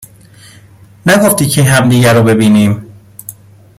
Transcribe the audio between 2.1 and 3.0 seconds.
رو ببینیم